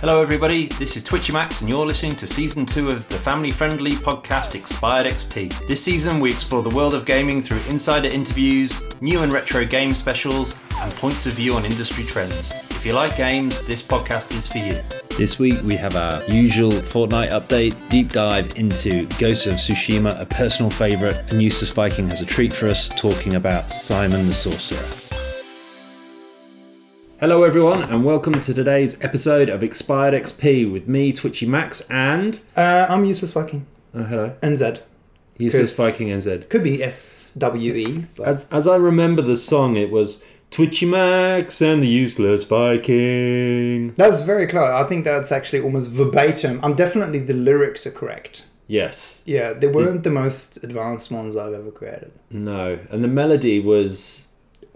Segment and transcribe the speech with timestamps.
[0.00, 0.66] Hello, everybody.
[0.78, 4.54] This is Twitchy Max, and you're listening to season two of the family friendly podcast
[4.54, 5.66] Expired XP.
[5.66, 9.92] This season, we explore the world of gaming through insider interviews, new and retro game
[9.92, 12.52] specials, and points of view on industry trends.
[12.70, 14.80] If you like games, this podcast is for you.
[15.16, 20.26] This week we have our usual Fortnite update, deep dive into Ghost of Tsushima, a
[20.26, 25.07] personal favourite, and Useless Viking has a treat for us talking about Simon the Sorcerer.
[27.20, 32.40] Hello everyone and welcome to today's episode of Expired XP with me, Twitchy Max, and...
[32.56, 33.66] Uh, I'm useless Viking.
[33.94, 34.34] Oh, hello.
[34.42, 34.80] NZ.
[35.40, 36.48] 'Cause- Viking NZ.
[36.48, 38.06] Could be S W E.
[38.16, 43.92] but- As, as I remember the song, it was Twitchy Max and the Useless Viking.
[43.94, 44.70] That's very close.
[44.70, 46.60] I think that's actually almost verbatim.
[46.62, 48.44] I'm definitely the lyrics are correct.
[48.68, 49.22] Yes.
[49.24, 52.12] Yeah, they weren't the most advanced ones I've ever created.
[52.30, 52.78] No.
[52.90, 54.27] And the melody was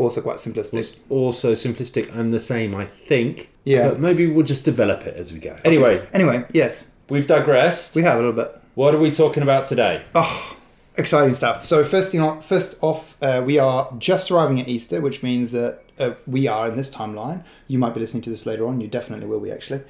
[0.02, 0.94] Also quite simplistic.
[1.08, 3.50] also simplistic and the same, I think.
[3.64, 3.88] Yeah.
[3.90, 5.54] But maybe we'll just develop it as we go.
[5.64, 7.94] Anyway, Anyway, yes, we've digressed.
[7.94, 8.50] we have a little bit.
[8.74, 10.02] What are we talking about today?
[10.14, 10.56] Oh,
[10.96, 11.64] exciting stuff.
[11.64, 15.52] So first thing, off, first off, uh, we are just arriving at Easter, which means
[15.52, 17.44] that uh, we are in this timeline.
[17.68, 18.80] You might be listening to this later on.
[18.80, 19.82] You definitely will be actually.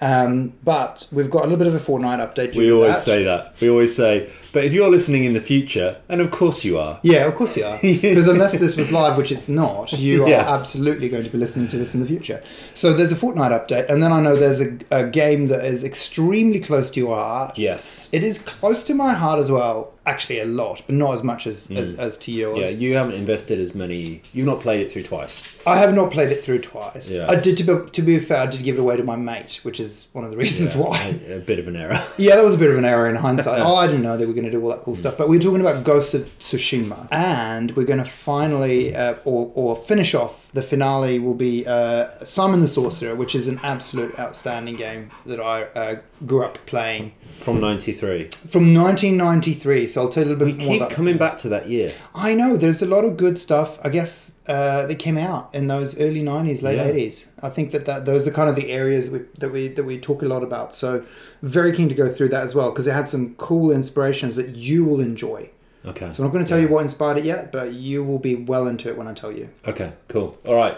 [0.00, 2.54] Um, but we've got a little bit of a Fortnite update.
[2.54, 3.02] We always that.
[3.02, 3.54] say that.
[3.60, 7.00] We always say, but if you're listening in the future, and of course you are,
[7.02, 7.78] Yeah, of course you are.
[7.82, 10.54] Because unless this was live, which it's not, you are Yeah.
[10.54, 12.42] absolutely going to be listening to this in the future.
[12.74, 15.82] So there's a Fortnite update, and then I know there's a, a game that is
[15.82, 17.58] extremely close to your heart.
[17.58, 18.08] yes.
[18.12, 19.94] It is close to my heart as well.
[20.08, 22.72] Actually, a lot, but not as much as, as, as to yours.
[22.72, 24.22] Yeah, you haven't invested as many.
[24.32, 25.58] You've not played it through twice.
[25.66, 27.14] I have not played it through twice.
[27.14, 27.26] Yeah.
[27.28, 29.60] I did, to be, to be fair, I did give it away to my mate,
[29.64, 30.98] which is one of the reasons why.
[31.28, 32.02] A, a bit of an error.
[32.16, 33.60] Yeah, that was a bit of an error in hindsight.
[33.60, 35.16] oh, I didn't know they were going to do all that cool stuff.
[35.18, 39.76] But we're talking about Ghost of Tsushima, and we're going to finally, uh, or, or
[39.76, 44.76] finish off the finale will be uh, Simon the Sorcerer, which is an absolute outstanding
[44.76, 48.24] game that I uh, grew up playing From '93.
[48.30, 49.86] from 1993.
[49.86, 50.90] So I'll tell you a little We bit more keep about.
[50.90, 51.92] coming back to that year.
[52.14, 53.78] I know there's a lot of good stuff.
[53.84, 56.90] I guess uh, that came out in those early 90s, late Yeah.
[56.90, 57.28] 80s.
[57.42, 59.98] I think that, that those are kind of the areas we, that we that we
[59.98, 60.74] talk a lot about.
[60.74, 61.04] So
[61.42, 64.56] very keen to go through that as well because it had some cool inspirations that
[64.56, 65.48] you will enjoy.
[65.86, 66.10] Okay.
[66.12, 68.34] So I'm not going to tell you what inspired it yet, but you will be
[68.34, 69.48] well into it when I tell you.
[69.66, 69.92] Okay.
[70.08, 70.36] Cool.
[70.44, 70.76] All right.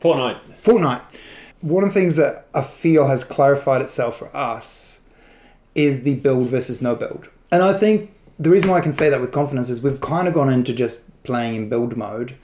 [0.00, 0.38] Fortnite.
[0.64, 1.00] Fortnite.
[1.60, 5.01] One of the things that I feel has clarified itself for us
[5.74, 7.28] is the build versus no build.
[7.50, 10.28] And I think the reason why I can say that with confidence is we've kind
[10.28, 12.36] of gone into just playing in build mode.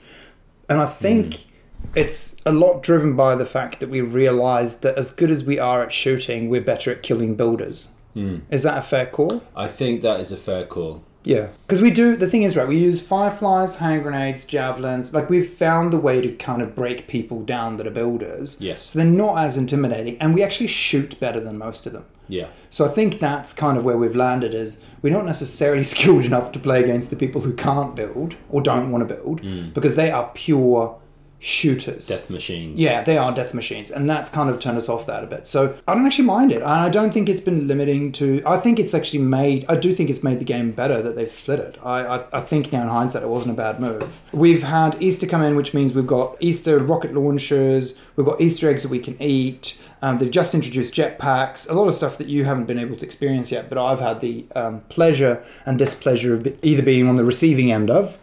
[0.69, 1.89] And I think hmm.
[1.95, 5.59] it's a lot driven by the fact that we realize that as good as we
[5.59, 7.93] are at shooting, we're better at killing builders.
[8.13, 8.39] Hmm.
[8.49, 9.43] Is that a fair call?
[9.55, 11.03] I think that is a fair call.
[11.23, 12.15] Yeah, because we do.
[12.15, 12.67] The thing is, right?
[12.67, 15.13] We use fireflies, hand grenades, javelins.
[15.13, 18.57] Like we've found the way to kind of break people down that are builders.
[18.59, 18.83] Yes.
[18.83, 22.05] So they're not as intimidating, and we actually shoot better than most of them.
[22.29, 22.47] Yeah.
[22.69, 24.53] So I think that's kind of where we've landed.
[24.53, 28.61] Is we're not necessarily skilled enough to play against the people who can't build or
[28.61, 29.73] don't want to build mm.
[29.73, 30.98] because they are pure
[31.39, 32.07] shooters.
[32.07, 32.79] Death machines.
[32.79, 35.47] Yeah, they are death machines, and that's kind of turned us off that a bit.
[35.47, 38.41] So I don't actually mind it, and I don't think it's been limiting to.
[38.45, 39.65] I think it's actually made.
[39.67, 41.77] I do think it's made the game better that they've split it.
[41.83, 44.19] I I, I think now in hindsight it wasn't a bad move.
[44.31, 47.99] We've had Easter come in, which means we've got Easter rocket launchers.
[48.15, 49.79] We've got Easter eggs that we can eat.
[50.01, 53.05] Um, they've just introduced jetpacks, a lot of stuff that you haven't been able to
[53.05, 57.25] experience yet, but I've had the um, pleasure and displeasure of either being on the
[57.25, 58.17] receiving end of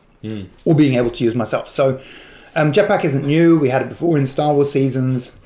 [0.65, 1.71] or being able to use myself.
[1.71, 2.01] So,
[2.57, 3.59] um, jetpack isn't new.
[3.59, 5.41] We had it before in Star Wars seasons.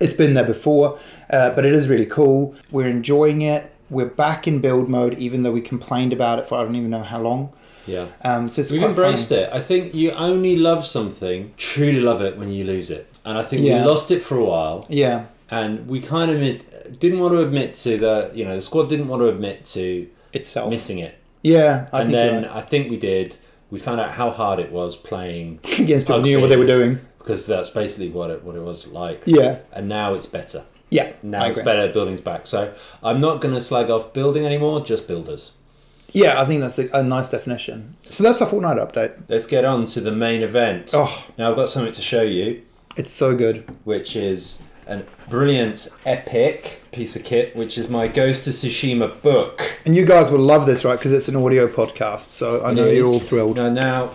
[0.00, 0.98] It's been there before,
[1.30, 2.54] uh, but it is really cool.
[2.70, 3.70] We're enjoying it.
[3.90, 6.90] We're back in build mode, even though we complained about it for I don't even
[6.90, 7.52] know how long.
[7.86, 8.06] Yeah.
[8.22, 9.38] Um, so it's We've embraced fun.
[9.38, 9.50] it.
[9.52, 13.10] I think you only love something, truly love it when you lose it.
[13.24, 13.82] And I think Yeah.
[13.82, 17.40] we lost it for a while, Yeah, and we kind of admit, didn't want to
[17.40, 20.70] admit to the, you know, the squad didn't want to admit to itself.
[20.70, 21.14] missing it.
[21.42, 22.56] Yeah, I and think then right.
[22.56, 23.36] I think we did.
[23.70, 27.00] We found out how hard it was playing against people knew what they were doing.
[27.18, 29.22] because that's basically what it what it was like.
[29.26, 30.64] Yeah, And now it's better.
[30.90, 31.12] yeah.
[31.22, 31.92] Now it's better.
[31.92, 32.46] Building's back.
[32.46, 32.72] So
[33.02, 34.82] I'm not going to slag off building anymore.
[34.84, 35.52] Just builders.
[36.12, 37.94] Yeah, I think that's a, a nice definition.
[38.08, 39.24] So that's a Fortnite update.
[39.28, 40.92] Let's get on to the main event.
[40.94, 42.62] Oh, Now I've got something to show you.
[42.96, 43.68] it's so good.
[43.84, 49.78] which is a brilliant, epic piece of kit, which is my Ghost of Tsushima book.
[49.84, 50.98] And you guys will love this, right?
[50.98, 53.56] Because it's an audio podcast, so I know It you're all thrilled.
[53.56, 54.10] Now, now,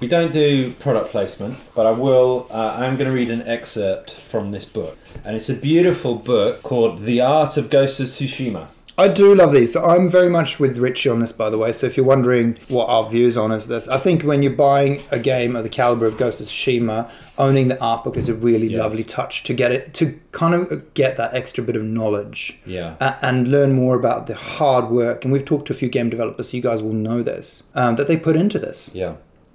[0.00, 2.46] we don't do product placement, but I will.
[2.50, 6.62] Uh, I'm going to read an excerpt from this book, and it's a beautiful book
[6.62, 9.72] called "The Art of Ghost of Tsushima." I do love these.
[9.72, 11.70] So I'm very much with Richie on this, by the way.
[11.70, 15.00] So if you're wondering what our views on is this, I think when you're buying
[15.12, 17.08] a game of the caliber of Ghost of Tsushima,
[17.38, 18.80] owning the art book is a really Yeah.
[18.82, 22.58] lovely touch to get it to kind of get that extra bit of knowledge.
[22.66, 22.94] Yeah.
[23.00, 25.24] a- and learn more about the hard work.
[25.24, 27.94] And we've talked to a few game developers, so you guys will know this um,
[27.96, 28.92] that they put into this.
[28.96, 29.12] Yeah,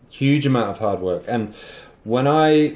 [0.10, 1.24] huge amount of hard work.
[1.28, 1.54] And
[2.06, 2.75] when I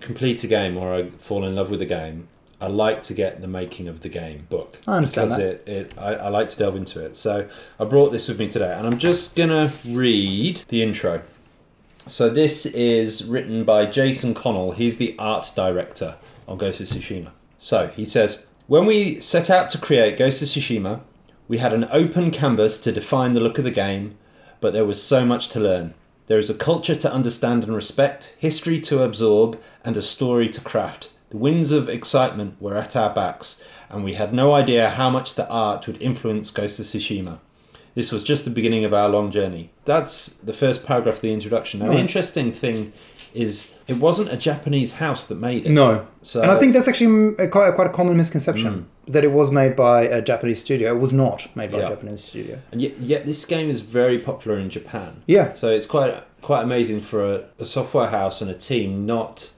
[0.00, 2.26] complete a game or I fall in love with a game,
[2.60, 4.78] I like to get the making of the game book.
[4.86, 5.68] I understand because that.
[5.68, 7.16] It, it, I, I like to delve into it.
[7.16, 7.48] So
[7.78, 11.22] I brought this with me today, and I'm just gonna read the intro.
[12.06, 14.72] So this is written by Jason Connell.
[14.72, 16.16] He's the art director
[16.48, 17.30] on Ghost of Tsushima.
[17.58, 21.00] So he says, when we set out to create Ghost of Tsushima,
[21.46, 24.16] we had an open canvas to define the look of the game,
[24.60, 25.94] but there was so much to learn.
[26.26, 30.60] There is a culture to understand and respect, history to absorb, and a story to
[30.60, 31.09] craft.
[31.30, 35.34] The winds of excitement were at our backs, and we had no idea how much
[35.34, 37.38] the art would influence Ghost of Tsushima.
[37.94, 39.70] This was just the beginning of our long journey.
[39.84, 41.80] That's the first paragraph of the introduction.
[41.80, 42.92] Now, the interesting thing
[43.34, 45.70] is, it wasn't a Japanese house that made it.
[45.70, 49.12] No, So- and I think that's actually mm, a, quite, quite a common misconception mm.
[49.12, 50.96] that it was made by a Japanese studio.
[50.96, 51.86] It was not made by Yeah.
[51.86, 52.58] a Japanese studio.
[52.72, 55.22] And yet, yet this game is very popular in Japan.
[55.26, 55.52] Yeah.
[55.52, 59.50] So it's quite quite amazing for a, a software house and a team not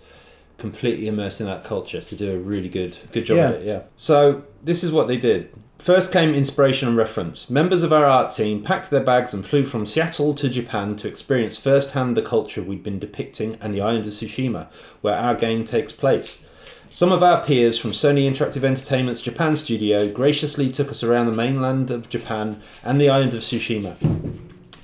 [0.62, 3.50] completely immersed in that culture to do a really good good job Yeah.
[3.50, 3.66] it.
[3.66, 3.80] Yeah.
[3.96, 5.50] So this is what they did.
[5.78, 7.50] First came inspiration and reference.
[7.50, 11.08] Members of our art team packed their bags and flew from Seattle to Japan to
[11.08, 14.68] experience firsthand the culture we'd been depicting and the island of Tsushima,
[15.00, 16.46] where our game takes place.
[16.88, 21.32] Some of our peers from Sony Interactive Entertainment's Japan studio graciously took us around the
[21.44, 23.96] mainland of Japan and the island of Tsushima.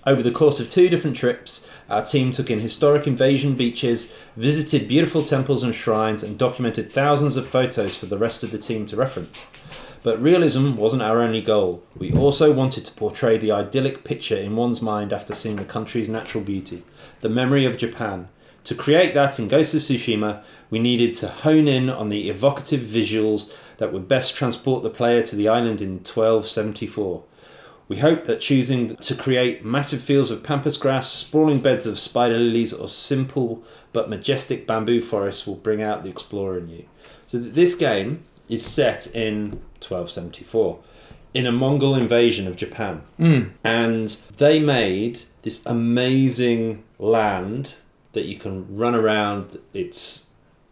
[0.09, 4.89] Over the course of two different trips, our team took in historic invasion beaches, visited
[4.89, 8.87] beautiful temples and shrines, and documented thousands of photos for the rest of the team
[8.87, 9.47] to reference.
[10.03, 11.83] But realism wasn't our only goal.
[11.95, 16.09] We also wanted to portray the idyllic picture in one's mind after seeing the country's
[16.09, 16.85] natural beauty,
[17.21, 18.29] the memory of Japan.
[18.65, 22.81] To create that in Ghost of Tsushima, we needed to hone in on the evocative
[22.81, 27.25] visuals that would best transport the player to the island in 1274.
[27.89, 32.39] We hope that choosing to create massive fields of pampas grass, sprawling beds of spider
[32.39, 33.63] lilies, or simple
[33.93, 36.85] but majestic bamboo forests will bring out the explorer in you.
[37.27, 40.81] So th- this game is set in 1274
[41.35, 43.03] in a Mongol invasion of Japan.
[43.17, 43.43] Hmm.
[43.65, 47.75] And they made this amazing land
[48.13, 49.59] that you can run around.
[49.73, 50.29] It's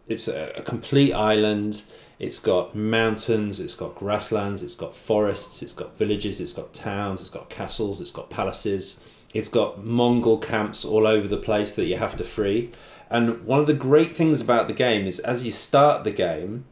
[0.07, 1.83] it's a, a complete island.
[2.19, 7.21] It's got mountains, it's got grasslands, it's got forests, it's got villages, it's got towns,
[7.21, 9.03] it's got castles, it's got palaces,
[9.35, 12.71] it's got Mongol camps all over the place that you have to free.
[13.09, 16.65] And one of the great things about the game is as you start the game,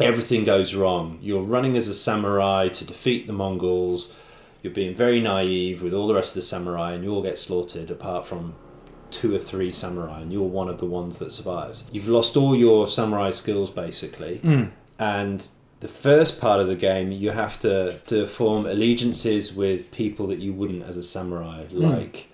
[0.00, 1.18] everything goes wrong.
[1.20, 4.14] You're running as a samurai to defeat the Mongols.
[4.62, 7.38] You're being very naive with all the rest of the samurai, and you all get
[7.38, 8.54] slaughtered apart from
[9.14, 11.88] two or three samurai, and you're one of the ones that survives.
[11.92, 14.64] You've lost all your samurai skills basically, hmm.
[14.98, 15.46] and
[15.80, 20.38] the first part of the game you have to, to form allegiances with people that
[20.38, 21.78] you wouldn't as a samurai, hmm.
[21.78, 22.28] like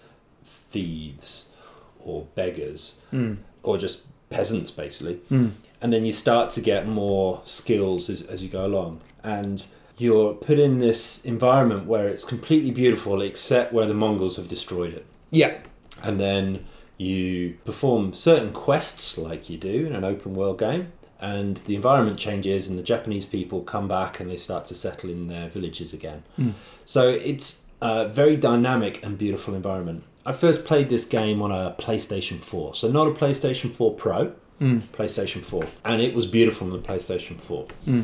[0.45, 1.53] thieves
[1.99, 3.35] or beggars hmm.
[3.63, 5.21] or just peasants basically.
[5.83, 9.01] And then you start to get more skills as, as you go along.
[9.25, 9.67] And
[9.97, 14.95] you're put in this environment where it's completely beautiful except where the mongols have destroyed
[14.95, 15.07] it.
[15.31, 15.59] Yeah.
[16.03, 16.67] And then
[16.97, 22.19] you perform certain quests like you do in an open world game and the environment
[22.19, 25.93] changes and the japanese people come back and they start to settle in their villages
[25.93, 26.23] again.
[26.37, 26.51] Hmm.
[26.85, 30.05] So it's a very dynamic and beautiful environment.
[30.27, 34.27] I first played this game on a playstation 4 so not a playstation 4 pro
[34.59, 34.79] hmm.
[34.93, 38.03] playstation 4 and it was beautiful on the playstation 4 hmm.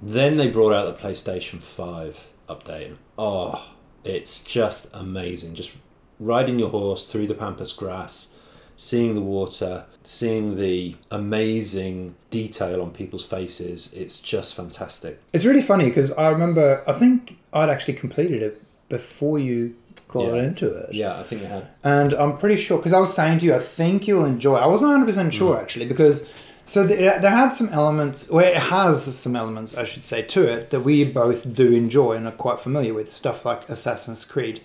[0.00, 2.86] then they brought out the PlayStation 5 update.
[2.86, 3.70] and Oh,
[4.04, 5.54] it's just amazing.
[5.54, 5.76] Just
[6.22, 8.34] riding your horse through the pampas grass,
[8.76, 13.92] seeing the water, seeing the amazing detail on people's faces.
[13.94, 15.20] It's just fantastic.
[15.32, 19.74] It's really funny because I remember, I think I'd actually completed it before you
[20.08, 20.42] got Yeah.
[20.42, 20.94] into it.
[20.94, 21.68] Yeah, I think you had.
[21.82, 24.60] And I'm pretty sure, because I was saying to you, I think you'll enjoy it.
[24.60, 25.60] I wasn't 100% sure mm.
[25.60, 26.30] actually, because
[26.64, 30.42] so there, there had some elements, or it has some elements, I should say, to
[30.42, 33.12] it that we both do enjoy and are quite familiar with.
[33.12, 34.60] Stuff like Assassin's Creed.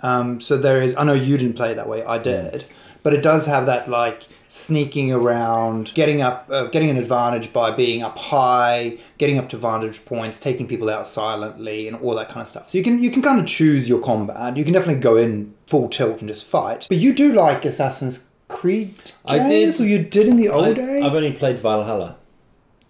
[0.00, 2.64] Um, so there is, I know you didn't play it that way, I did,
[3.02, 7.70] but it does have that like sneaking around, getting up, uh, getting an advantage by
[7.70, 12.28] being up high, getting up to vantage points, taking people out silently, and all that
[12.28, 12.68] kind of stuff.
[12.68, 14.56] So you can you can kind of choose your combat.
[14.56, 16.86] You can definitely go in full tilt and just fight.
[16.88, 19.80] But you do like Assassin's Creed games, I did.
[19.80, 21.04] or you did in the old I, days.
[21.04, 22.16] I've only played Valhalla.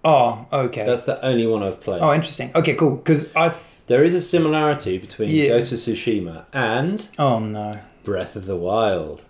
[0.05, 0.87] oh, okay.
[0.87, 2.01] That's the only one I've played.
[2.01, 2.53] Oh, interesting.
[2.55, 2.97] Okay, cool.
[2.97, 3.53] Because I
[3.89, 5.49] There is a similarity between Yeah.
[5.49, 7.81] Ghost of Tsushima and Oh no.
[8.05, 9.25] Breath of the Wild.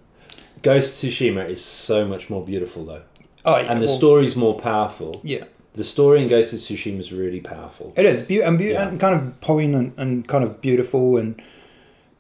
[0.62, 3.02] Ghost of Tsushima is so much more beautiful though,
[3.44, 3.70] Oh yeah.
[3.72, 5.20] and the well, story's more powerful.
[5.24, 5.44] Yeah.
[5.74, 7.92] The story in Ghost of Tsushima is really powerful.
[7.96, 8.88] It is be- and, be- Yeah.
[8.88, 11.40] and kind of poignant and kind of beautiful and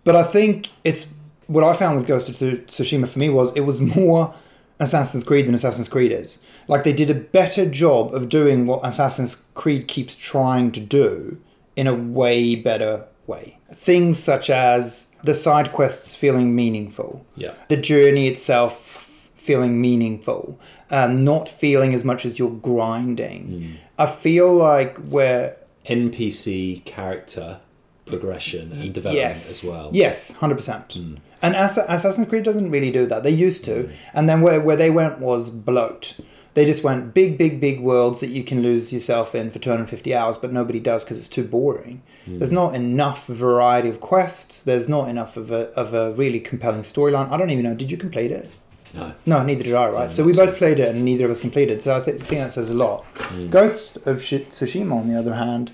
[0.04, 1.12] but I think it's
[1.48, 4.32] what I found with Ghost of Tsushima for me was it was more
[4.80, 6.44] Assassin's Creed than Assassin's Creed is.
[6.68, 11.38] Like they did a better job of doing what Assassin's Creed keeps trying to do
[11.78, 13.56] in a way better way.
[13.72, 17.52] Things such as the side quests feeling meaningful, Yeah.
[17.68, 20.58] the journey itself feeling meaningful,
[20.90, 23.42] um, not feeling as much as you're grinding.
[23.46, 24.02] Hmm.
[24.02, 25.54] I feel like we're
[25.86, 27.60] NPC character
[28.06, 29.90] progression and development yes, as well.
[29.92, 30.92] Yes, hundred percent.
[30.92, 31.14] Hmm.
[31.40, 33.22] And Ass- Assassin's Creed doesn't really do that.
[33.22, 33.92] They used to, hmm.
[34.14, 36.18] and then where where they went was bloat.
[36.58, 40.12] They just went big, big, big worlds that you can lose yourself in for 250
[40.12, 42.02] hours, but nobody does because it's too boring.
[42.28, 42.38] Mm.
[42.40, 44.64] There's not enough variety of quests.
[44.64, 47.30] There's not enough of a, of a really compelling storyline.
[47.30, 47.76] I don't even know.
[47.76, 48.50] Did you complete it?
[48.92, 49.14] No.
[49.24, 50.12] No, neither did I, right?
[50.12, 51.84] so we both played it and neither of us completed.
[51.84, 53.04] So I th- think that says a lot.
[53.14, 53.50] Mm.
[53.50, 55.70] Ghost of Sh- Tsushima, on the other hand,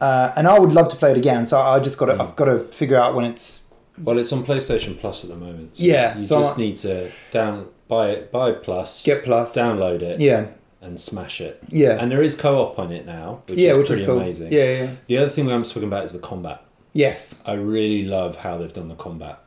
[0.00, 1.44] uh, and I would love to play it again.
[1.44, 2.20] So I just got to, mm.
[2.22, 3.70] I've got to figure out when it's.
[3.98, 5.76] Well, it's on PlayStation Plus at the moment.
[5.76, 9.54] So Yeah, You so just I- need to down buy it, buy Plus, Get Plus.
[9.56, 10.46] download it, Yeah,
[10.80, 11.62] and smash it.
[11.68, 11.98] Yeah.
[12.00, 14.18] And there is co-op on it now, which yeah, is which pretty is cool.
[14.18, 14.52] amazing.
[14.52, 14.90] Yeah, yeah.
[15.06, 16.62] The other thing we haven't spoken about is the combat.
[16.94, 17.42] Yes.
[17.46, 19.38] I really love how they've done the combat.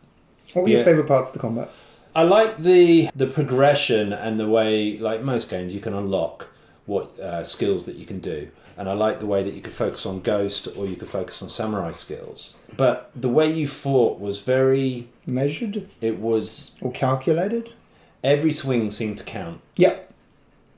[0.53, 1.69] What were your favorite parts of the combat?
[2.15, 6.47] I like the the progression and the way, like most games, you can unlock
[6.85, 8.49] what uh, skills that you can do.
[8.77, 11.41] And I like the way that you could focus on ghost or you could focus
[11.41, 12.55] on samurai skills.
[12.77, 15.07] But the way you fought was very.
[15.25, 17.73] Measured It was or calculated?
[18.25, 19.61] Every swing seemed to count.
[19.77, 20.11] Yep.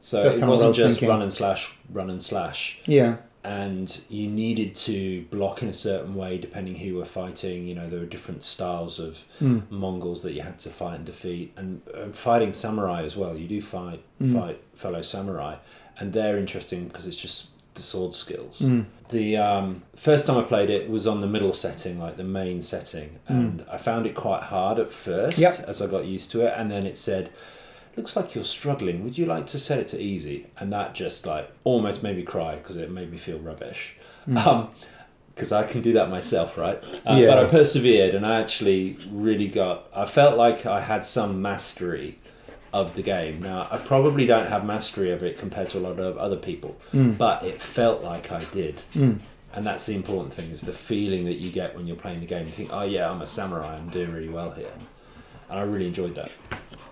[0.01, 1.09] So That's it what I wasn't was just thinking.
[1.09, 2.81] run and slash, run and slash.
[2.85, 3.17] Yeah.
[3.43, 7.65] and you needed to block in a certain way depending who you were fighting.
[7.65, 9.59] You know, there were different styles of Hmm.
[9.69, 13.37] Mongols that you had to fight and defeat, and uh, fighting samurai as well.
[13.37, 14.33] You do fight Hmm.
[14.37, 15.55] fight fellow samurai,
[15.97, 17.49] and they're interesting because it's just
[17.81, 18.59] sword skills.
[18.59, 18.81] Hmm.
[19.09, 22.61] The um, first time I played it was on the middle setting, like the main
[22.61, 25.43] setting, and I found it quite hard at first Hmm.
[25.43, 25.59] Yep.
[25.67, 27.29] as I got used to it, and then it said
[27.95, 29.03] looks like you're struggling.
[29.03, 30.45] Would you like to set it to easy?
[30.59, 33.95] And that just like almost made me cry because it made me feel rubbish.
[34.35, 34.69] Um,
[35.33, 36.83] because I can do that myself, right?
[37.05, 37.27] Um, Yeah.
[37.27, 39.85] But I persevered, and I actually really got.
[39.95, 42.19] I felt like I had some mastery
[42.81, 43.41] of the game.
[43.41, 46.77] Now I probably don't have mastery of it compared to a lot of other people,
[46.93, 47.17] mm.
[47.17, 48.77] but it felt like I did.
[48.93, 49.19] Mm.
[49.53, 52.27] And that's the important thing: is the feeling that you get when you're playing the
[52.27, 52.45] game.
[52.45, 53.75] You think, "Oh yeah, I'm a samurai.
[53.77, 54.73] I'm doing really well here,"
[55.49, 56.31] and I really enjoyed that.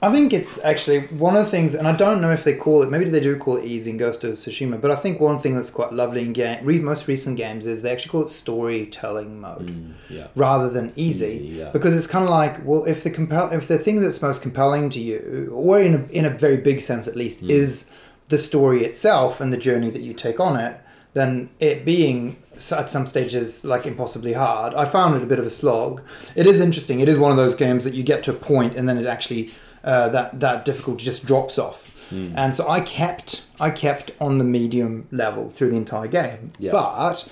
[0.02, 2.84] I think it's actually one of the things, and I don't know if they call
[2.84, 2.90] it.
[2.92, 4.80] Maybe they do call it easy in Ghost of Tsushima.
[4.80, 7.82] But I think one thing that's quite lovely in game, re, most recent games is
[7.82, 10.28] they actually call it storytelling mode mm, Yeah.
[10.36, 11.72] rather than easy, Easy, yeah.
[11.72, 14.90] because it's kind of like well, if the compel, if the thing that's most compelling
[14.92, 17.50] to you, or in a, in a very big sense at least, mm.
[17.50, 17.92] is
[18.28, 20.80] the story itself and the journey that you take on it,
[21.16, 24.74] then it being at some stages like impossibly hard.
[24.74, 26.02] I found it a bit of a slog.
[26.36, 27.00] It is interesting.
[27.00, 29.06] It is one of those games that you get to a point and then it
[29.06, 29.52] actually
[29.84, 31.92] uh, that that difficulty just drops off.
[32.12, 36.54] And so I kept I kept on the medium level through the entire game.
[36.60, 36.72] Yeah.
[36.72, 37.28] But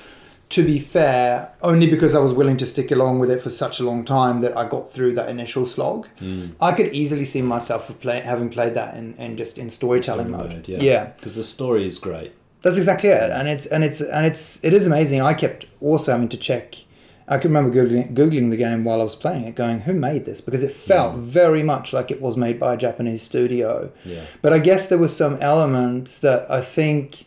[0.49, 3.79] to be fair, only because I was willing to stick along with it for such
[3.79, 6.07] a long time that I got through that initial slog.
[6.59, 10.67] I could easily see myself play, having played that in, in just in storytelling mode.
[10.67, 10.79] yeah.
[10.81, 11.05] yeah.
[11.05, 12.33] Because the story is great.
[12.63, 15.21] That's exactly it, and it's and it's and it's it is amazing.
[15.21, 16.75] I kept also having to check.
[17.27, 20.23] I can remember googling googling the game while I was playing it, going, "Who made
[20.25, 23.91] this?" Because it felt very much like it was made by a Japanese studio.
[24.05, 24.23] Yeah.
[24.41, 27.25] But I guess there were some elements that I think,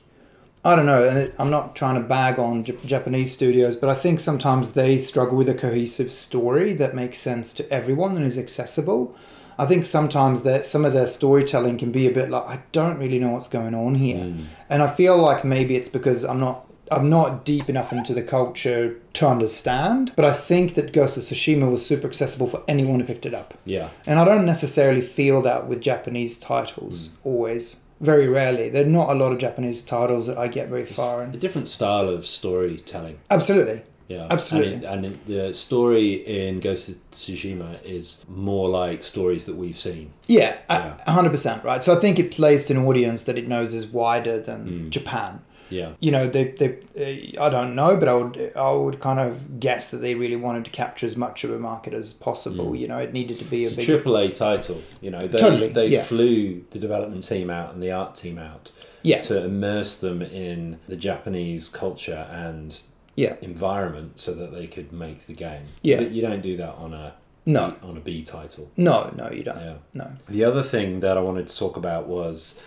[0.64, 3.95] I don't know, and I'm not trying to bag on J- Japanese studios, but I
[3.95, 8.38] think sometimes they struggle with a cohesive story that makes sense to everyone and is
[8.38, 9.14] accessible.
[9.58, 12.98] I think sometimes that some of their storytelling can be a bit like I don't
[12.98, 14.44] really know what's going on here, mm.
[14.68, 18.22] and I feel like maybe it's because I'm not I'm not deep enough into the
[18.22, 20.12] culture to understand.
[20.14, 23.34] But I think that Ghost of Tsushima was super accessible for anyone who picked it
[23.34, 23.54] up.
[23.64, 23.90] Yeah.
[24.06, 27.16] And I don't necessarily feel that with Japanese titles mm.
[27.25, 27.82] always.
[28.00, 28.68] Very rarely.
[28.68, 31.34] There are not a lot of Japanese titles that I get very far in.
[31.34, 33.18] A different style of storytelling.
[33.30, 33.82] Absolutely.
[34.08, 34.75] Yeah, Absolutely.
[34.75, 39.56] And, it, and it, the story in Ghost of Tsushima is more like stories that
[39.56, 40.12] we've seen.
[40.28, 40.96] Yeah, Yeah.
[41.06, 41.82] a hundred percent right.
[41.82, 45.40] So I think it plays to an audience that it knows is wider than Japan.
[45.68, 49.18] Yeah, You know, they, they, uh, I don't know, but I would, I would kind
[49.18, 52.76] of guess that they really wanted to capture as much of a market as possible.
[52.76, 53.86] You know, it needed to be a it's a big.
[53.86, 54.80] triple A title.
[55.00, 56.04] You know, they, Totally, they yeah.
[56.04, 58.70] flew the development team out and the art team out
[59.02, 59.22] Yeah.
[59.22, 62.78] to immerse them in the Japanese culture and
[63.16, 63.37] Yeah.
[63.40, 65.64] environment so that they could make the game.
[65.82, 66.00] Yeah.
[66.00, 67.14] You, you don't do that on a
[67.46, 67.75] No.
[67.82, 68.70] on a B title.
[68.76, 69.58] No, no, you don't.
[69.58, 69.75] Yeah.
[69.94, 70.12] No.
[70.28, 72.61] The other thing that I wanted to talk about was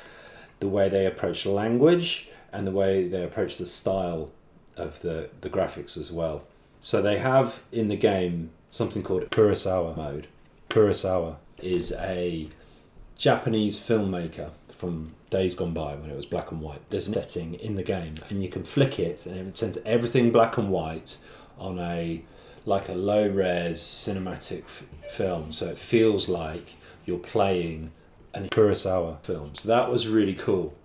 [0.59, 4.31] the way they approach language and the way they approach the style
[4.75, 6.43] of the, the graphics as well.
[6.81, 10.27] So they have in the game something called Kurosawa mode.
[10.69, 12.47] Kurosawa is a
[13.17, 16.81] Japanese filmmaker from days gone by when it was black and white.
[16.89, 20.31] There's a setting in the game and you can flick it and it sends everything
[20.31, 21.17] black and white
[21.57, 22.23] on a
[22.65, 27.91] like a low res cinematic f- film so it feels like you're playing
[28.33, 29.55] a Kurosawa film.
[29.55, 30.75] So that was really cool.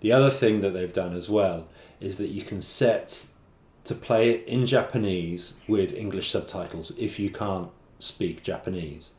[0.00, 1.68] The other thing that they've done as well
[2.00, 3.28] is that you can set
[3.84, 9.14] to play it in Japanese with English subtitles if you can't speak Japanese,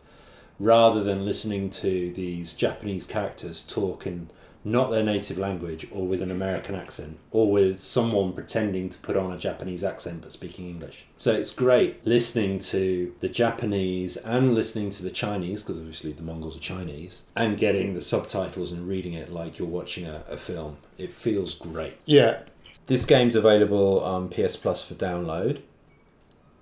[0.60, 4.30] rather than listening to these Japanese characters talk in
[4.64, 9.18] not their native language or with an American accent or with someone pretending to put
[9.18, 11.06] on a Japanese accent but speaking English.
[11.18, 16.22] So it's great listening to the Japanese and listening to the Chinese, because obviously the
[16.22, 20.38] Mongols are Chinese, and getting the subtitles and reading it like you're watching a, a
[20.38, 20.78] film.
[20.98, 21.98] It feels great.
[22.06, 22.40] Yeah.
[22.88, 25.62] This game's available on PS Plus for download.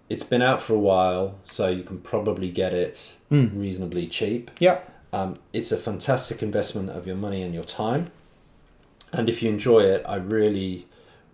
[0.09, 3.57] It's been out for a while, so you can probably get it hmm.
[3.57, 4.51] reasonably cheap.
[4.59, 4.81] Yeah.
[5.13, 8.11] Um, it's a fantastic investment of your money and your time.
[9.13, 10.87] And if you enjoy it, I really,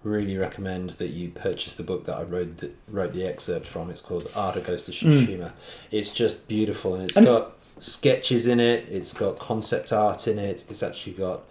[0.03, 3.89] really recommend that you purchase the book that I wrote the, wrote the excerpt from.
[3.91, 5.51] It's called Art of Ghost of Tsushima.
[5.91, 7.19] It's just beautiful, and it's Hmm.
[7.19, 8.87] And it's- got sketches in it.
[8.89, 10.65] It's got concept art in it.
[10.69, 11.41] It's actually got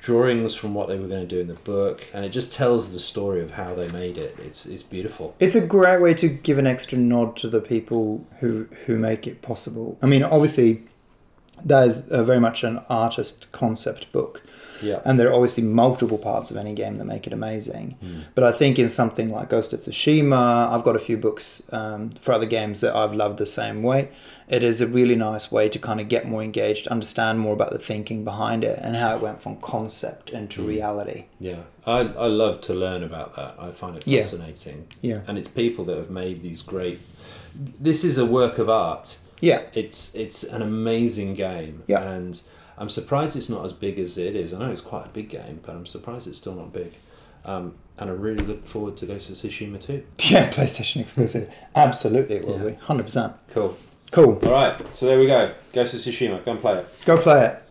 [0.00, 2.92] drawings from what they were going to do in the book, and it just tells
[2.94, 4.36] the story of how they made it.
[4.42, 5.34] It's it's beautiful.
[5.38, 9.26] It's a great way to give an extra nod to the people who who make
[9.26, 9.98] it possible.
[10.02, 10.82] I mean, obviously,
[11.64, 14.42] that is uh, very much an artist concept book.
[14.82, 15.00] Yeah.
[15.04, 17.96] And there are obviously multiple parts of any game that make it amazing.
[18.34, 22.10] But I think in something like Ghost of Tsushima, I've got a few books um,
[22.10, 24.10] for other games that I've loved the same way.
[24.46, 27.70] It is a really nice way to kind of get more engaged, understand more about
[27.72, 31.24] the thinking behind it, and how it went from concept into reality.
[31.40, 33.54] Yeah, I, I love to learn about that.
[33.58, 34.20] I find it Yeah.
[34.20, 34.88] fascinating.
[35.00, 35.20] Yeah.
[35.26, 36.98] And it's people that have made these great.
[37.80, 39.18] This is a work of art.
[39.40, 39.62] Yeah.
[39.72, 41.82] It's it's an amazing game.
[41.86, 42.02] Yeah.
[42.02, 42.40] And
[42.78, 44.52] I'm surprised it's not as big as it is.
[44.54, 46.92] I know it's quite a big game, but I'm surprised it's still not big.
[47.44, 50.02] Um, and I really look forward to Ghost of Tsushima too.
[50.30, 51.52] Yeah, PlayStation exclusive.
[51.76, 52.70] Absolutely, it will Yeah.
[52.70, 52.76] be.
[52.86, 53.34] 100%.
[53.50, 53.76] Cool.
[54.10, 54.40] Cool.
[54.44, 55.52] All right, so there we go.
[55.72, 56.44] Ghost of Tsushima.
[56.44, 56.86] Go and play it.
[57.04, 57.62] Go play it.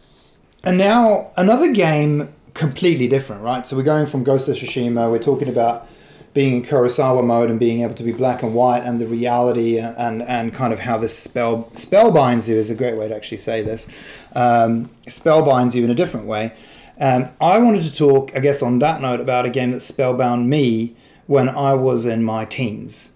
[0.63, 3.65] And now another game completely different, right?
[3.67, 5.09] So we're going from Ghost of Tsushima.
[5.11, 5.87] We're talking about
[6.33, 9.77] being in Kurosawa mode and being able to be black and white, and the reality
[9.77, 13.07] and and, and kind of how this spell spell binds you is a great way
[13.07, 13.89] to actually say this.
[14.33, 16.53] Um, spell binds you in a different way.
[16.99, 20.49] Um, I wanted to talk, I guess, on that note about a game that spellbound
[20.49, 23.13] me when I was in my teens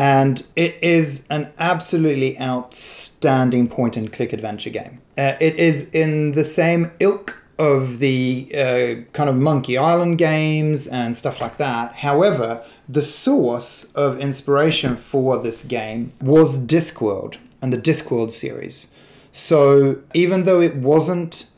[0.00, 4.98] and it is an absolutely outstanding point and click adventure game.
[5.18, 10.86] Uh, it is in the same ilk of the uh, kind of Monkey Island games
[10.86, 11.96] and stuff like that.
[11.96, 18.96] However, the source of inspiration for this game was Discworld and the Discworld series.
[19.32, 21.50] So even though it wasn't,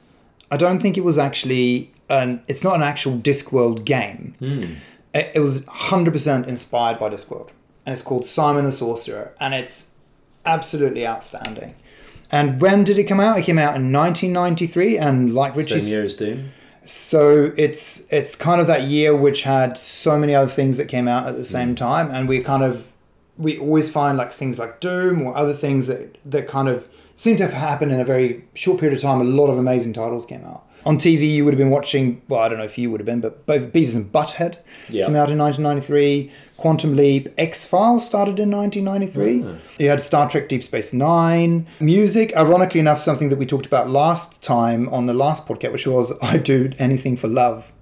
[0.50, 2.42] I don't think it was actually an.
[2.48, 4.34] It's not an actual Discworld game.
[5.14, 7.50] It, it was 100% inspired by Discworld.
[7.86, 9.34] And it's called Simon the Sorcerer.
[9.38, 9.94] And it's
[10.44, 11.74] absolutely outstanding.
[12.32, 13.38] And when did it come out?
[13.38, 14.96] It came out in 1993.
[14.98, 16.50] And like Richie Same year as Doom.
[16.84, 21.06] so it's it's kind of that year which had so many other things that came
[21.06, 21.76] out at the same mm.
[21.76, 22.92] time, and we kind of
[23.36, 27.36] we always find like things like Doom or other things that that kind of seem
[27.36, 29.20] to have happened in a very short period of time.
[29.20, 30.64] A lot of amazing titles came out.
[30.84, 32.22] On TV, you would have been watching.
[32.28, 35.06] Well, I don't know if you would have been, but both Beavis and Butthead Yeah.
[35.06, 36.32] came out in 1993.
[36.62, 39.58] Quantum Leap, X Files started in 1993.
[39.80, 41.66] You had Star Trek Deep Space Nine.
[41.80, 45.88] Music, ironically enough, something that we talked about last time on the last podcast, which
[45.88, 47.72] was I Do Anything for Love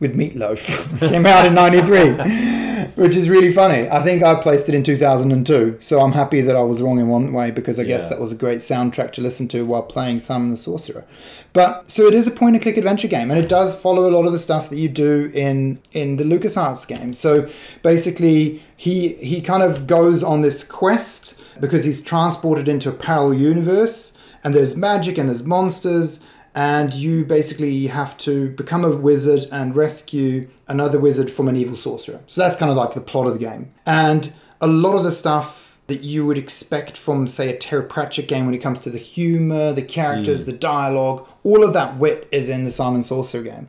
[0.00, 0.98] with Meatloaf.
[1.08, 3.88] came out in 93, which is really funny.
[3.88, 7.08] I think I placed it in 2002, so I'm happy that I was wrong in
[7.08, 10.20] one way because I guess that was a great soundtrack to listen to while playing
[10.20, 11.04] Simon the Sorcerer.
[11.52, 14.12] But so it is a point and click adventure game, and it does follow a
[14.12, 17.12] lot of the stuff that you do in in the LucasArts game.
[17.12, 17.48] So
[17.82, 23.34] basically, he he kind of goes on this quest because he's transported into a parallel
[23.34, 29.46] universe, and there's magic and there's monsters, and you basically have to become a wizard
[29.52, 32.20] and rescue another wizard from an evil sorcerer.
[32.26, 35.12] So that's kind of like the plot of the game, and a lot of the
[35.12, 38.90] stuff that you would expect from, say, a Terry Pratchett game when it comes to
[38.90, 40.46] the humor, the characters, mm.
[40.46, 43.68] the dialogue, all of that wit is in the Simon Sorcerer game.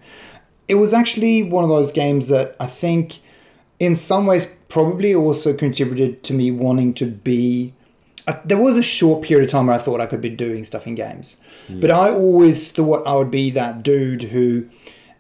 [0.67, 3.19] It was actually one of those games that I think
[3.79, 7.73] in some ways probably also contributed to me wanting to be.
[8.29, 10.63] Uh, there was a short period of time where I thought I could be doing
[10.63, 11.41] stuff in games,
[11.81, 14.69] but I always thought I would be that dude who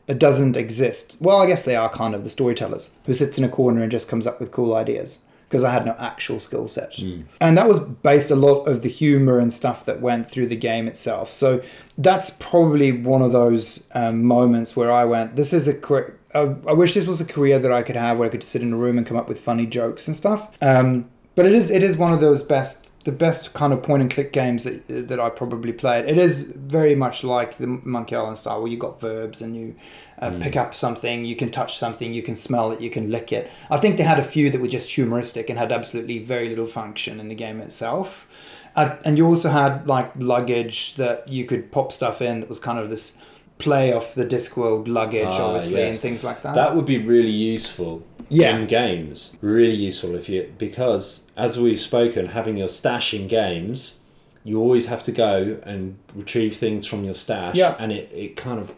[0.07, 1.17] uh, doesn't exist.
[1.19, 3.91] Well, I guess they are kind of the storytellers who sits in a corner and
[3.91, 6.99] just comes up with cool ideas because I had no actual skill set.
[7.41, 10.55] And that was based a lot of the humor and stuff that went through the
[10.55, 11.31] game itself.
[11.31, 11.63] So
[11.97, 16.19] that's probably one of those um, moments where I went, this is a career.
[16.35, 18.61] I I wish this was a career that I could have where I could sit
[18.61, 20.55] in a room and come up with funny jokes and stuff.
[20.61, 24.01] Um, but it is it is one of those best the best kind of point
[24.01, 26.05] and click games that, that I probably played.
[26.05, 29.75] It is very much like the Monkey Island style, where you got verbs and you
[30.19, 33.31] uh, pick up something, you can touch something, you can smell it, you can lick
[33.31, 33.49] it.
[33.69, 36.65] I think they had a few that were just humoristic and had absolutely very little
[36.65, 38.27] function in the game itself.
[38.75, 42.59] Uh, and you also had like luggage that you could pop stuff in that was
[42.59, 43.23] kind of this
[43.57, 46.55] play off the Discworld luggage, Ah, obviously, and things like that.
[46.55, 48.57] That would be really useful Yeah.
[48.57, 49.37] in games.
[49.41, 53.99] Really useful if you because as we've spoken, having your stash in games,
[54.43, 57.55] you always have to go and retrieve things from your stash.
[57.55, 57.75] Yeah.
[57.79, 58.75] And it, it kind of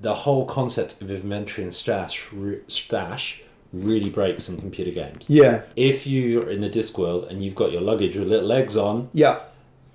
[0.00, 5.24] the whole concept of inventory and stash re- stash really breaks in computer games.
[5.28, 8.76] yeah, If you're in the disc world and you've got your luggage with little legs
[8.76, 9.40] on, yeah.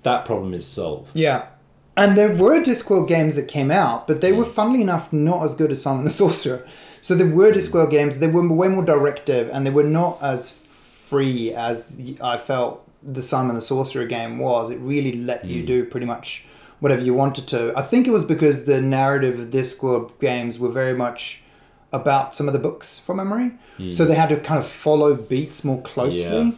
[0.02, 1.16] that problem is solved.
[1.16, 1.46] Yeah.
[1.96, 4.50] And there were Discworld games that came out, but they were, mm.
[4.50, 6.66] funnily enough, not as good as Simon the Sorcerer.
[7.00, 10.50] So there were Discworld games, they were way more directive, and they were not as
[10.50, 14.70] free as I felt the Simon the Sorcerer game was.
[14.70, 15.66] It really let you hmm.
[15.66, 16.46] do pretty much
[16.80, 17.72] whatever you wanted to.
[17.76, 21.42] I think it was because the narrative of Discworld games were very much
[21.92, 23.52] about some of the books from memory.
[23.76, 23.90] Hmm.
[23.90, 26.42] So they had to kind of follow beats more closely.
[26.42, 26.52] Yeah.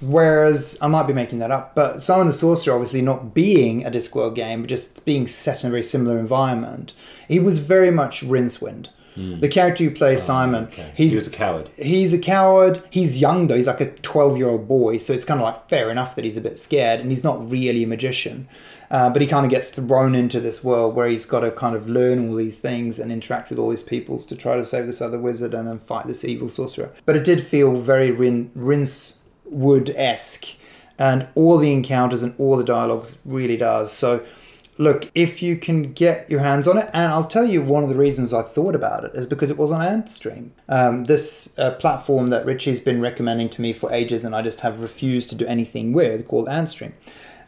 [0.00, 3.90] Whereas I might be making that up, but Simon the Sorcerer, obviously not being a
[3.90, 6.92] Discworld game, but just being set in a very similar environment,
[7.26, 8.88] he was very much Rincewind.
[9.16, 10.64] The character you play, Simon.
[10.64, 10.92] Oh, Okay.
[10.96, 11.68] he's he was a coward.
[11.76, 12.82] he's a coward.
[12.90, 13.54] He's young though.
[13.56, 16.40] He's like a twelve-year-old boy, so it's kind of like fair enough that he's a
[16.40, 18.48] bit scared, and he's not really a magician.
[18.90, 21.74] Uh, but he kind of gets thrown into this world where he's got to kind
[21.74, 24.86] of learn all these things and interact with all these peoples to try to save
[24.86, 26.92] this other wizard and then fight this evil sorcerer.
[27.06, 30.56] But it did feel very Rin- Rincewind esque,
[30.98, 33.90] and all the encounters and all the dialogues really does.
[33.92, 34.24] So
[34.78, 37.88] look, if you can get your hands on it, and I'll tell you one of
[37.88, 41.72] the reasons I thought about it is because it was on Antstream, um, this uh,
[41.72, 45.36] platform that Richie's been recommending to me for ages, and I just have refused to
[45.36, 46.92] do anything with, called Antstream,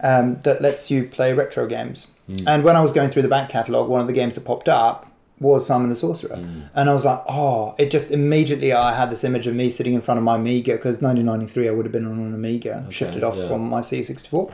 [0.01, 2.17] um, that lets you play retro games.
[2.47, 4.69] And when I was going through the back catalogue, one of the games that popped
[4.69, 5.07] up
[5.39, 6.35] was Simon the Sorcerer,
[6.75, 9.93] and I was like, oh, it just immediately I had this image of me sitting
[9.93, 13.23] in front of my Amiga because 1993 I would have been on an Amiga, shifted
[13.23, 13.49] off yeah.
[13.49, 14.53] from my C64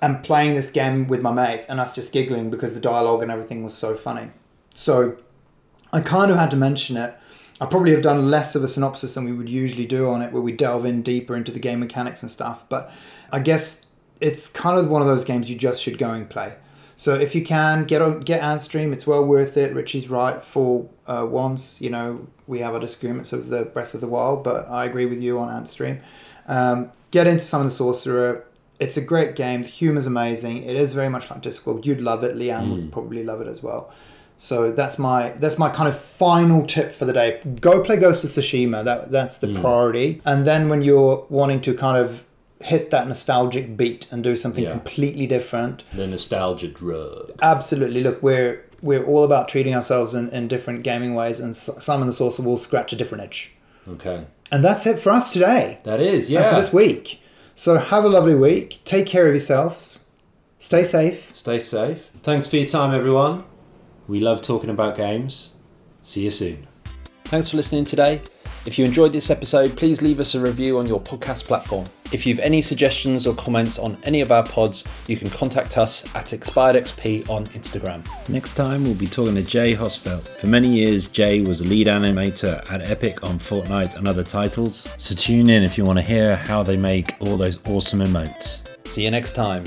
[0.00, 3.30] and playing this game with my mates and us just giggling because the dialogue and
[3.30, 4.30] everything was so funny.
[4.74, 5.16] So
[5.92, 7.16] I kind of had to mention it.
[7.60, 10.32] I probably have done less of a synopsis than we would usually do on it,
[10.32, 12.68] where we delve in deeper into the game mechanics and stuff.
[12.68, 12.92] But
[13.32, 13.88] I guess
[14.20, 16.54] it's kind of one of those games you just should go and play.
[16.94, 19.74] So if you can get on, get Antstream, it's well worth it.
[19.74, 21.80] Richie's right for uh, once.
[21.80, 25.06] You know we have our disagreements of the Breath of the Wild, but I agree
[25.06, 26.00] with you on Antstream.
[26.48, 28.44] Um, get into Simon the Sorcerer.
[28.78, 29.62] It's a great game.
[29.62, 30.62] The humor's amazing.
[30.62, 31.84] It is very much like Discworld.
[31.84, 32.36] You'd love it.
[32.36, 32.92] Leanne would mm.
[32.92, 33.90] probably love it as well.
[34.36, 37.40] So that's my that's my kind of final tip for the day.
[37.60, 38.84] Go play Ghost of Tsushima.
[38.84, 39.60] That that's the mm.
[39.60, 40.22] priority.
[40.24, 42.24] And then when you're wanting to kind of
[42.60, 44.72] hit that nostalgic beat and do something Yeah.
[44.72, 47.32] completely different, The nostalgia drug.
[47.42, 48.02] absolutely.
[48.02, 52.12] Look, we're we're all about treating ourselves in, in different gaming ways, and Simon the
[52.12, 53.52] Sorcerer will scratch a different itch.
[53.88, 54.24] Okay.
[54.52, 56.50] And that's it for us today That is, and yeah.
[56.50, 57.20] for this week.
[57.58, 58.78] So have a lovely week.
[58.84, 60.10] Take care of yourselves.
[60.60, 61.34] Stay safe.
[61.34, 62.08] Stay safe.
[62.22, 63.42] Thanks for your time, everyone.
[64.06, 65.54] We love talking about games.
[66.00, 66.68] See you soon.
[67.24, 68.20] Thanks for listening today.
[68.66, 71.86] If you enjoyed this episode, please leave us a review on your podcast platform.
[72.10, 76.04] If you've any suggestions or comments on any of our pods, you can contact us
[76.14, 78.06] at expiredxp on Instagram.
[78.28, 80.26] Next time, we'll be talking to Jay Hosfeld.
[80.26, 84.88] For many years, Jay was a lead animator at Epic on Fortnite and other titles.
[84.96, 88.62] So tune in if you want to hear how they make all those awesome emotes.
[88.86, 89.64] See you next time.